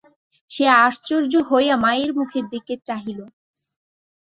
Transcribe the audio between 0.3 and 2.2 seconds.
সে আশ্চর্য হইয়া মায়ের